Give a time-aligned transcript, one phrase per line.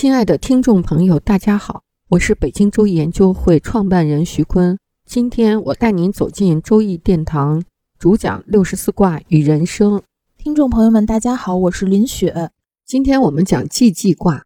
[0.00, 4.78] 亲爱的听众朋友，大家好，我是北京周易研究会创办人徐坤。
[5.04, 7.64] 今天我带您走进周易殿堂，
[7.98, 10.00] 主讲六十四卦与人生。
[10.36, 12.52] 听众朋友们，大家好，我是林雪。
[12.86, 14.44] 今天我们讲既济卦。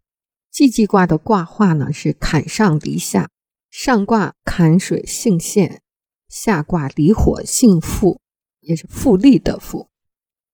[0.51, 3.29] 既济卦的卦画呢是坎上离下，
[3.69, 5.83] 上卦坎水性陷，
[6.27, 8.19] 下卦离火性复，
[8.61, 9.89] 也是复利的复。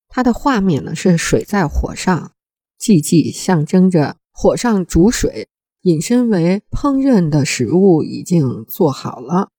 [0.10, 2.34] 它的画面呢是水在火上，
[2.78, 4.18] 既济象征着。
[4.42, 5.50] 火上煮水，
[5.82, 9.50] 引申为烹饪的食物已经做好了，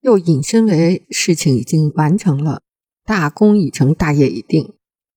[0.00, 2.62] 又引申为事情已经完成了，
[3.04, 4.72] 大功已成，大业已定。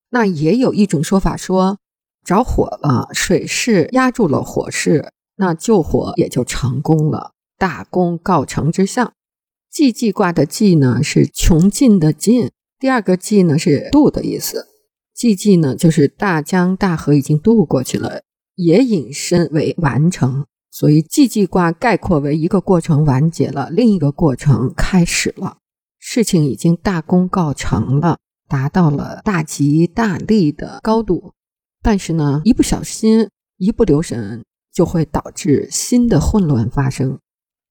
[0.10, 1.78] 那也有一种说法说，
[2.26, 9.14] 着火了，水势压住了火势，那救火也就成功了，大功告成之象。
[9.72, 14.68] 既济卦的济呢是穷尽的尽，第二个济呢是渡的意思，
[15.16, 18.24] 既济呢就是大江大河已经渡过去了。
[18.56, 25.58] 也引申为完成，所以既济卦概括为一个过程完结了，另一个过程开始了，
[26.00, 31.34] 事情已经大功告成了，达到了大吉大利的高度。
[31.82, 37.20] 但是呢，一不小心，一不留神，就会导致新的混乱发生。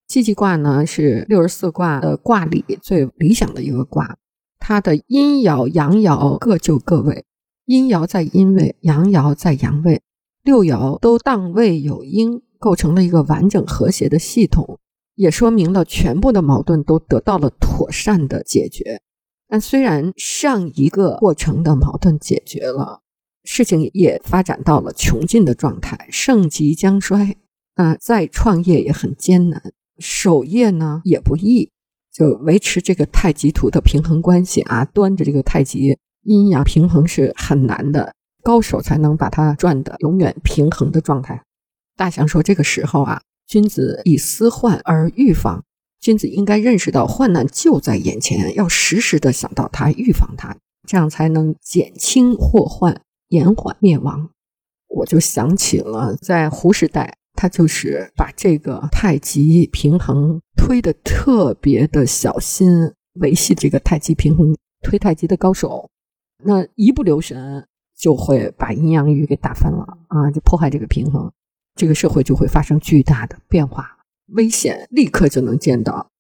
[0.07, 4.19] 既济卦呢是六十四卦的卦里最理想的一个卦，
[4.59, 7.25] 它的阴爻阳爻各就各位，
[7.65, 10.03] 阴爻在阴位，阳爻在阳位。
[10.45, 14.81] 六爻都当位有应，构成了一个完整和谐的系统，
[15.15, 19.01] 也说明了全部的矛盾都得到了妥善的解决。
[19.49, 23.03] 但虽然上一个过程的矛盾解决了，
[23.45, 27.37] 事情也发展到了穷尽的状态，盛极将衰。
[27.77, 31.71] 那再创业也很艰难，守业呢也不易，
[32.13, 38.15] 就维持这个太极图的平衡关系啊，端着这个太极阴阳平衡是很难的。
[38.43, 41.43] 高手才能把它转的永远平衡的状态。
[41.97, 45.65] 大象说：“这个时候啊，君子以思患而预防。
[46.01, 50.57] 君子应该认识到患难就在眼前，要时时的想到它，预防它，
[50.89, 54.31] 这样才能减轻祸患，延缓灭亡。”
[54.95, 65.89] 我就想起了在胡时代，他就是把这个太极平衡推的特别的小心，维系这个太极平衡，推太极的高手，
[66.45, 67.67] 那一不留神。
[68.03, 70.29] 就会把阴阳鱼给打翻了啊！
[70.33, 71.31] 就破坏这个平衡，
[71.77, 73.99] 这个社会就会发生巨大的变化，
[74.33, 76.11] 危险立刻就能见到。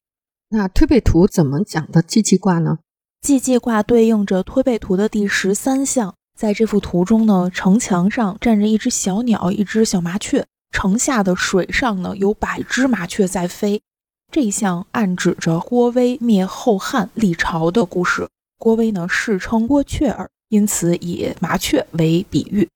[0.50, 2.78] 那推背图怎么讲的既济卦呢？
[3.20, 13.82] 既济卦对应着推背图的第十三象，在这幅图中呢，城墙上站着一只小鸟，一只小麻雀；城下的水上呢，有百只麻雀在飞。
[14.30, 18.28] 这一项暗指着郭威灭后汉立朝的故事。
[18.56, 20.30] 郭威呢，世称郭雀儿。
[20.52, 22.68] 因此，以麻雀为比喻。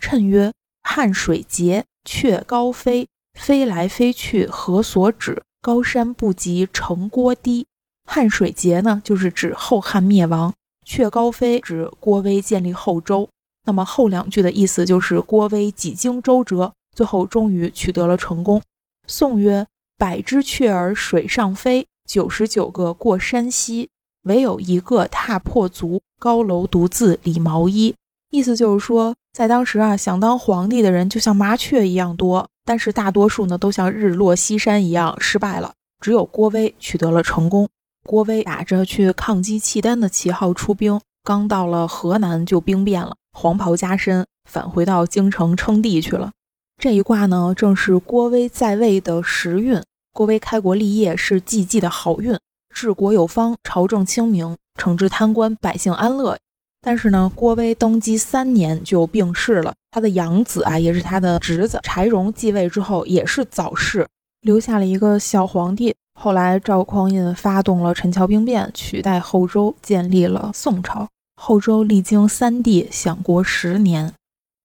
[0.00, 0.52] 谶曰
[0.82, 3.06] ：“汉水竭，雀高飞，
[3.38, 5.40] 飞来飞去，何所止？
[5.62, 7.68] 高山不及城郭低。”
[8.10, 10.50] 汉水竭呢，就是指后汉灭亡；
[10.84, 13.28] 雀高飞指郭威建立后周。
[13.64, 18.60] 那么后两句的意思就是郭威几经周折，最后终于取得了成功。
[19.06, 19.64] 宋曰
[19.96, 23.88] ：“百只雀儿水上飞，九十九个过山溪。”
[24.24, 27.94] 唯有一个踏破足，高楼独自理毛衣。
[28.30, 35.72] 意思就是说，在当时啊，想当皇帝的人就像麻雀一样多，但是大多数呢，都像日落西山一样失败了。
[36.00, 37.68] 只有郭威取得了成功。
[38.06, 46.32] 郭威打着去抗击契丹的旗号出兵，刚到了河南就兵变了，黄袍加身，返回到京城称帝去了。
[46.76, 49.80] 这一卦呢，正是郭威在位的时运。
[50.12, 52.38] 郭威开国立业是季季的好运。
[52.74, 56.36] 治国有方，朝政清明，惩治贪官，百姓安乐。
[56.82, 59.72] 但是呢，郭威登基三年就病逝了。
[59.92, 64.06] 他的养子啊，也是他的侄子柴荣继位之后也是早逝，
[64.42, 65.94] 留下了一个小皇帝。
[66.20, 71.08] 后来赵匡胤发动了陈桥兵变，取代后周，建立了宋朝。
[71.40, 74.12] 后周历经三帝，享国十年。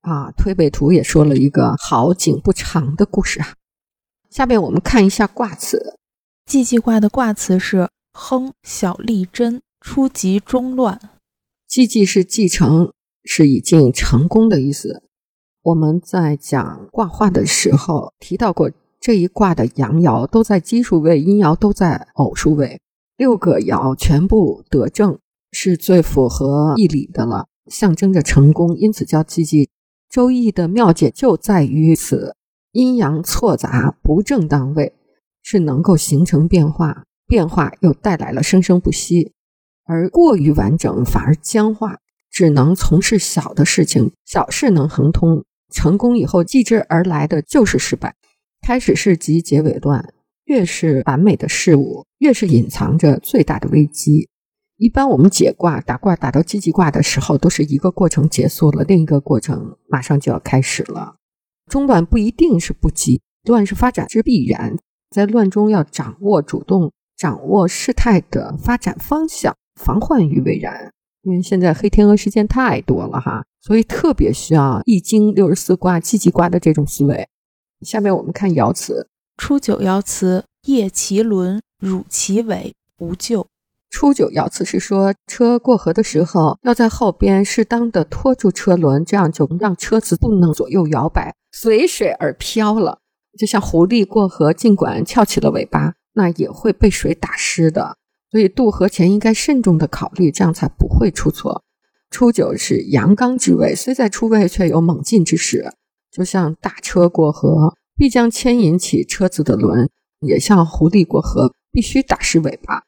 [0.01, 3.53] 啊，推背图也说了一个好景不长的故事啊。
[4.29, 5.97] 下面我们看一下卦辞，
[6.45, 7.87] 既济卦的卦辞是。
[8.19, 10.99] 亨小利贞，初吉中乱。
[11.69, 12.91] 既济是继承，
[13.23, 15.03] 是已经成功的意思。
[15.63, 18.69] 我们在讲卦画的时候提到过，
[18.99, 22.81] 这一卦的阳爻都在奇数位，阴爻都在偶数位，
[23.15, 25.17] 六个爻全部得正，
[25.53, 29.69] 是最符合义理的了，象征着成功，因此叫积极。
[30.09, 32.35] 周易的妙解就在于此：
[32.73, 34.93] 阴阳错杂不正当位，
[35.41, 39.31] 是能够形成变化，变化又带来了生生不息；
[39.85, 41.99] 而过于完整反而僵化，
[42.31, 45.45] 只能从事小的事情，小事能亨通。
[45.71, 48.15] 成功以后，继之而来的就是失败。
[48.65, 50.13] 开始是集，结尾乱。
[50.45, 54.27] 越是完美的事物，越是隐藏着最大的危机。
[54.77, 61.17] 一般我们解卦、打卦打到积极卦的时候，都是一个过程结束了，另一个过程马上就要开始了。
[61.67, 64.75] 中乱不一定是不急，乱是发展之必然。
[65.11, 70.93] 在乱中要掌握主动，掌握事态的发展方向，防患于未然。
[71.23, 77.27] 因为现在黑天鹅事件太多了哈，所以特别需要《易经》六十四卦、积极卦的这种思维。
[77.81, 83.45] 下面我们看爻辞：初九爻辞，夜其轮，汝其尾，无咎。
[83.89, 92.99] 初九爻辞是说，车过河的时候，要在后边适当的拖住车轮，这样就让车子不能左右摇摆，随水而飘了。
[93.37, 97.95] 就像狐狸过河，尽管翘起了尾巴，那也会被水打湿的。
[98.29, 101.63] 所以渡河前应该慎重的考虑，这样才不会出错。
[102.11, 105.71] 初九是阳刚之位，虽在初位，却有猛进之势。
[106.11, 109.87] 就像大车过河，必将牵引起车子的轮；
[110.19, 112.83] 也像狐狸过河，必须打湿尾巴。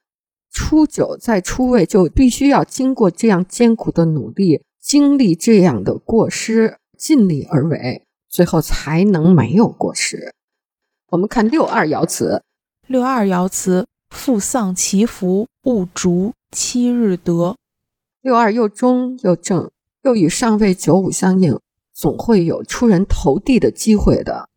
[0.51, 10.33] 初九在初位，就必须要经过这样艰苦的努力，经历这样的过失，尽力而为，最后才能没有过失。
[11.09, 12.43] 我们看六二爻辞，
[12.91, 13.87] 六二爻辞。
[14.09, 17.55] 父丧其福，勿逐七日得。
[18.21, 19.71] 六二又中又正，
[20.03, 21.57] 又与上位九五相应，
[21.93, 24.49] 总会有出人头地的机会的。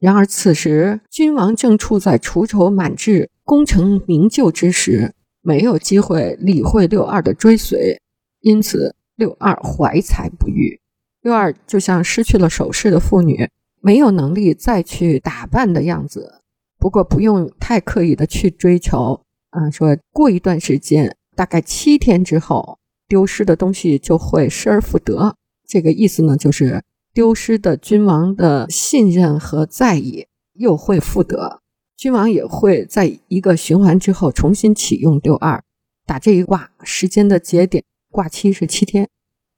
[0.00, 8.02] 然而此时君王正处在除愁满志、功成名就之时，没有机会理会六二的追随，
[8.40, 10.80] 因此六二怀才不遇。
[11.22, 13.48] 六二就像失去了首饰的妇女，
[13.80, 16.42] 没有能力再去打扮的样子。
[16.78, 19.20] 不过不用太刻意的去追求
[19.50, 22.78] 啊，说过一段时间，大概七天之后，
[23.08, 25.34] 丢失的东西就会失而复得。
[25.66, 26.82] 这个意思呢，就是
[27.12, 31.60] 丢失的君王的信任和在意又会复得，
[31.96, 35.62] 君王也会在一个循环之后重新启用六二
[36.04, 36.70] 打这一卦。
[36.84, 37.82] 时间的节点
[38.12, 39.08] 卦期是七天，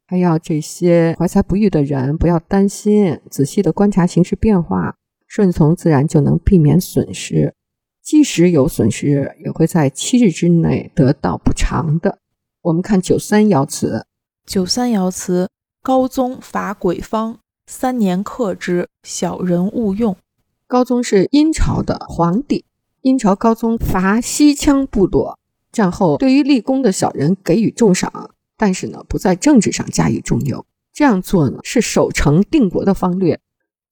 [0.07, 4.95] 还要这些怀才不遇的人不要担心，仔细的观察形势变化。
[5.29, 7.55] 顺从自然就能避免损失，
[8.03, 12.19] 即使有损失，也会在七日之内得到补偿的。
[12.63, 14.07] 我们看九三爻辞，
[14.47, 15.49] 九三爻辞：
[15.83, 20.17] 高宗伐鬼方，三年克之，小人勿用。
[20.67, 22.65] 高宗是殷朝的皇帝，
[23.03, 25.39] 殷朝高宗伐西羌部落，
[25.71, 30.65] 战后对于立功的小人给予重赏，但是呢，不在政治上加以重用。
[30.93, 33.39] 这样做呢，是守成定国的方略。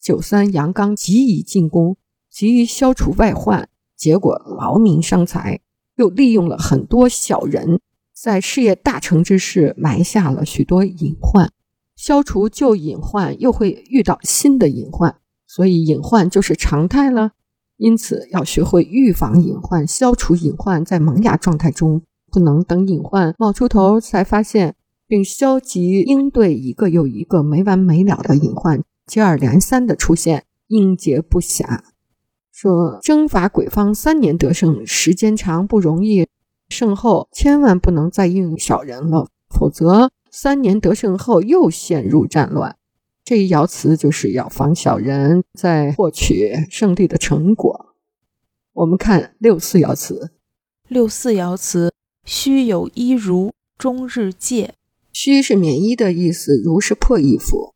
[0.01, 1.97] 九三阳刚急于进攻，
[2.31, 5.61] 急于消除外患，结果劳民伤财，
[5.97, 7.81] 又利用了很多小人，
[8.15, 11.51] 在事业大成之时埋下了许多隐患。
[11.97, 15.17] 消除旧隐患，又会遇到新的隐患，
[15.47, 17.33] 所以隐患就是常态了。
[17.79, 28.83] 因此，要学会预防隐患，消除隐患，在萌芽状态中，不能等隐患冒出头才发现，并消极应对一个又一个没完没了的隐患。
[29.07, 31.81] 接二连三的出现，应接不暇。
[32.53, 36.27] 说征伐鬼方三年得胜，时间长不容易。
[36.69, 42.77] 胜后千万不能再用小人了，否则三年得胜后又陷入战乱。
[43.25, 47.95] 这一爻辞就是要防小人在获取胜利的成果。
[48.73, 50.33] 我们看六四爻辞，
[50.89, 51.93] 六四爻辞：
[52.25, 54.75] 虚有衣如，终日戒。
[55.13, 57.76] 虚是免衣的意思，如是破衣服。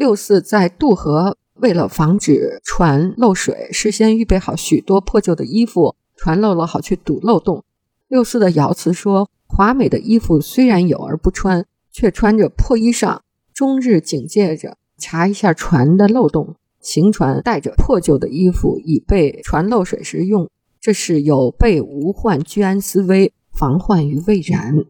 [0.00, 7.64] 六四在渡河，为了防止船漏水，事先预备好许多破旧的衣服，船漏了好去堵漏洞。
[8.08, 13.18] 六四的爻辞说：华美的衣服虽然有而不穿，却穿着破衣裳，
[13.52, 16.56] 终日警戒着，查一下船的漏洞。
[16.80, 20.48] 行船带着破旧的衣服，以备船漏水时用，
[20.80, 24.82] 这是有备无患，居安思危，防患于未然。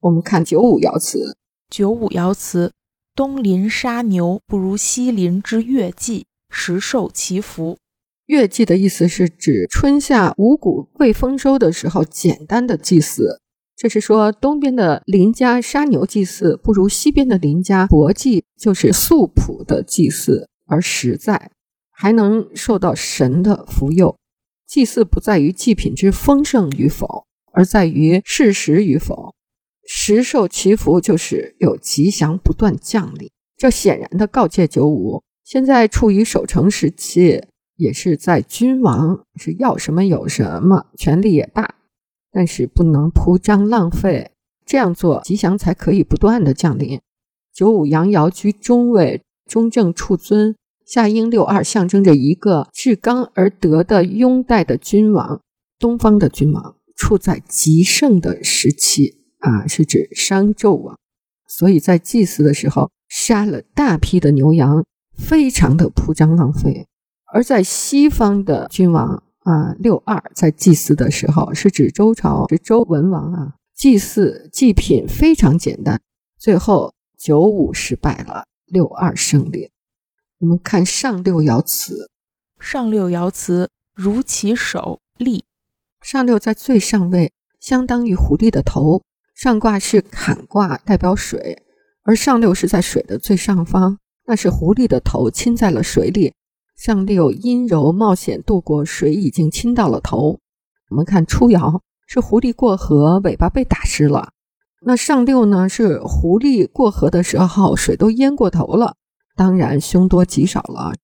[0.00, 1.38] 我们看九五爻辞，
[1.70, 2.72] 九五爻辞。
[3.18, 7.76] 东邻杀牛，不如西邻之月季，实受其福。
[8.26, 13.40] 月季的意思是指春夏五谷未丰收的时候，简单的祭祀。
[13.76, 21.50] 这是说东边的林家杀牛祭祀不如西边的林家薄祭，就是素朴的祭祀而实在，
[21.90, 24.16] 还能受到神的福佑。
[24.64, 29.34] 祭祀不在于祭品之丰盛与否，而在于事实与否。
[29.90, 33.30] 时受祈福，就是有吉祥不断降临。
[33.56, 37.42] 这显然的告诫九五，现在处于守成时期，
[37.76, 41.76] 也是在君王是要什么有什么，权力也大，
[42.30, 44.32] 但是不能铺张浪费，
[44.66, 47.00] 这样做吉祥才可以不断的降临。
[47.54, 50.54] 九五阳爻居中位，中正处尊。
[50.84, 55.40] 夏婴六二象征着一个至刚而德的拥戴的君王，
[55.78, 60.98] 东方的君王处在极盛的时期啊，是指商纣王，
[61.46, 64.84] 所以在祭祀的时候杀了大批的牛羊，
[65.16, 66.86] 非常的铺张浪费。
[67.32, 76.00] 而在西方的君王啊，六二在祭祀的时候是指周朝，是周文王啊，祭祀祭品非常简单，
[76.38, 79.70] 最后九五失败了，六二胜利。
[80.38, 82.10] 我们看上六爻辞，
[82.58, 85.44] 上六爻辞如其首立，
[86.00, 89.02] 上六在最上位，相当于狐狸的头。
[89.38, 91.62] 上卦是坎卦，代表水，
[92.02, 96.34] 而上六是在水的最上方，那是狐狸的头浸在了水里。
[96.76, 100.40] 上六阴柔冒险渡过水，已经侵到了头。
[100.90, 104.30] 我们看初爻是狐狸过河，尾巴被打湿了。
[104.80, 105.68] 那上六呢？
[105.68, 108.96] 是狐狸过河的时候，水都淹过头了。
[109.36, 110.94] 当然，凶多吉少了。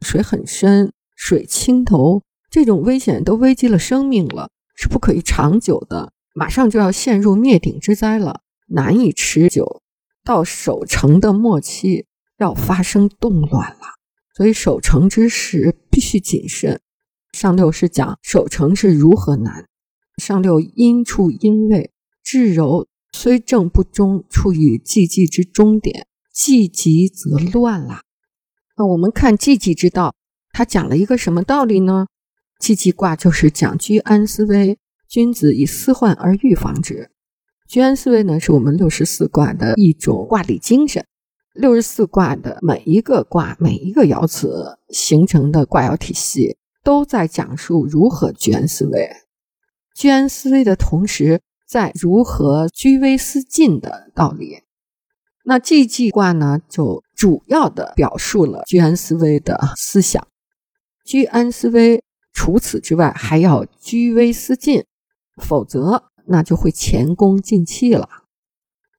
[0.00, 6.10] 水很深，水清头，这种危险都危及了生命了，是不可以长久的。
[6.32, 9.82] 马上就要陷入灭顶之灾了，难以持久。
[10.24, 12.06] 到守城的末期，
[12.38, 13.80] 要发生动乱了，
[14.36, 16.80] 所以守城之时必须谨慎。
[17.32, 19.66] 上六是讲守城是如何难。
[20.18, 21.90] 上六阴处阴位，
[22.22, 26.06] 至柔虽正不中，处于寂寂之中点。
[26.32, 28.00] 既急则乱了。
[28.78, 30.14] 那我们看寂寂之道，
[30.50, 32.06] 他讲了一个什么道理呢？
[32.58, 34.78] 寂寂卦就是讲居安思危，
[35.12, 37.10] 君子以思患而预防之。
[37.68, 41.04] 居安思危呢，是我们六十四卦的一种卦理精神。
[41.52, 49.10] 六十四卦的每一个卦、每一个爻辞形成的卦爻体系，都在讲述如何居安思危。
[49.94, 54.62] 居安思危的同时，在如何居危思进的道理。
[55.44, 60.26] 那寂寂卦呢，就主要的表述了居安思危的思想。
[61.04, 62.02] 居安思危，
[62.32, 64.86] 除此之外，还要居危思进，
[65.36, 68.08] 否则那就会前功尽弃了。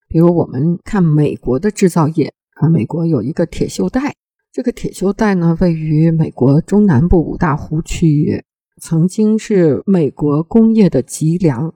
[0.08, 4.16] 比如我们看美国的制造业啊，美国有一个铁锈带，
[4.52, 8.44] 这个铁锈带呢，位于美国中南部五大湖区域，
[8.82, 11.74] 曾经是美国工业的脊梁，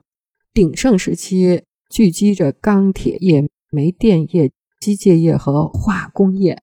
[0.52, 4.50] 鼎盛时期聚集着钢铁业、煤电业。
[4.80, 6.62] 机械业和化工业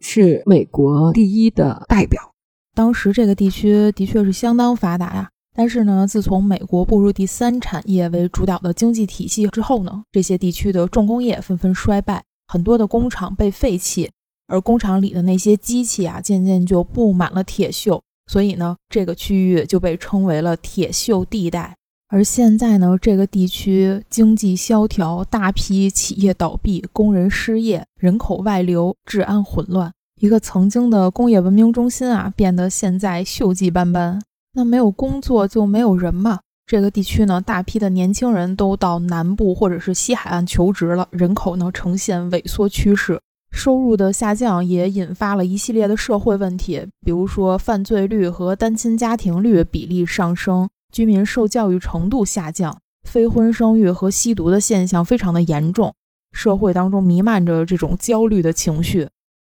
[0.00, 2.32] 是美国第一的代表。
[2.76, 5.30] 当时这个地区的确是相当发达呀。
[5.56, 14.10] 但是呢，自从美国步入第三产业为主导的经济体系之后呢，这些地区的重工业纷纷衰败，很多的工厂被废弃，
[14.48, 21.74] 而工厂里的那些机器啊，渐渐就布满了铁锈，所以呢，这个区域就被称为了铁锈地带。
[22.08, 29.90] 而现在呢，这个地区经济萧条，大批企业倒闭，工人失业，人口外流，治安混乱。
[30.20, 34.20] 一个曾经的工业文明中心啊，变得现在锈迹斑斑。
[34.56, 36.40] 那没有工作就没有人嘛。
[36.66, 43.20] 这个地区呢，大批的年轻人都到南部或者是西海岸求职了，人口呢呈现萎缩趋势，
[43.52, 50.68] 收入的下降也引发了一系列的社会问题，比如说犯罪率和单亲家庭率比例上升。
[50.90, 55.92] 居民受教育程度下降，非婚生育和吸毒的现象非常的严重，
[56.32, 59.06] 社会当中弥漫着这种焦虑的情绪。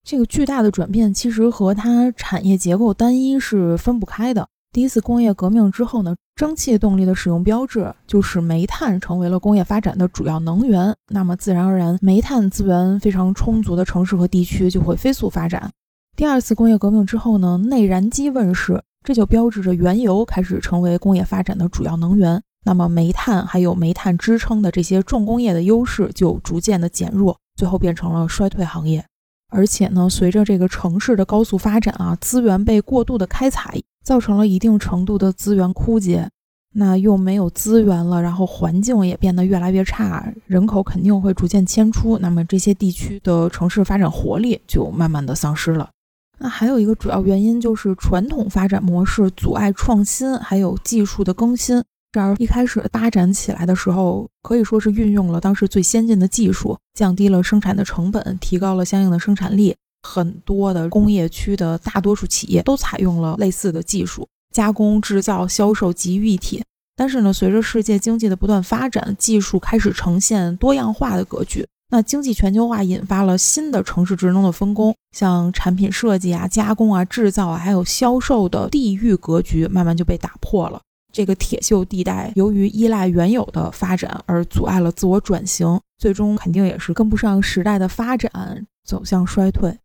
[0.03, 4.49] 这个巨大的转变其实和它产业结构单一是分不开的。
[4.73, 10.95] 第一次工业革命之后呢，蒸汽动力的使用标志就是煤炭成为了工业发展的主要能源。
[11.09, 15.71] 那么自然而然，煤炭资源非常充足的城市和地区就会飞速发展。
[16.17, 18.83] 第二次工业革命之后呢，内燃机问世。
[19.05, 29.03] 这就标志着原油开始成为工业发展的主要能源，那么煤炭还有煤炭支撑的这些重工业的优势就逐渐的减弱，最后变成了衰退行业。
[29.51, 36.27] 而且呢，随着这个城市的高速发展啊，资源被过度的开采，造成了一定程度的资源枯竭。
[36.73, 45.91] 那又没有资源了，然后环境也变得越来越差，人口肯定会逐渐迁出，那么这些地区的城市发展活力就慢慢的丧失了。
[46.39, 51.85] 那还有一个主要原因就是传统发展模式阻碍创新，还有技术的更新。
[52.13, 59.77] 这儿一开始发展起来的时候，可以说是运用了当时最先进的技术，降低了生产的成本，提高了相应的生产力。
[60.03, 66.63] 很多的工业区的大多数企业都采用了类似的技术，加工、制造、销售集于一体。
[66.97, 71.67] 但是呢，随着世界经济的不断发展，技术开始呈现多样化的格局。
[71.91, 80.81] 那经济全球化引发了新的城市职能的分工，像产品设计啊、加工啊、制造啊，还有销售的地域格局慢慢就被打破了。
[81.11, 89.79] 这个铁锈地带由于依赖原有的发展而阻碍了自我转型，最终肯定也是跟不上时代的发展，走向衰退。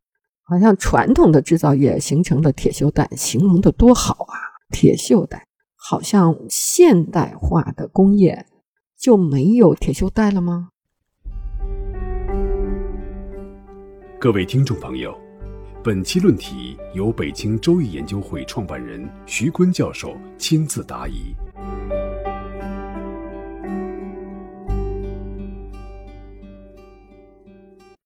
[0.46, 4.36] 好像传统的制造业形成的铁锈带，形容的多好啊！
[4.70, 8.46] 铁锈带，好像现代化的工业
[9.00, 10.70] 就没有铁锈带了吗？
[14.20, 15.18] 各位听众朋友，
[15.82, 21.34] 本期论题由北京周易研究会创办人徐坤教授亲自答疑。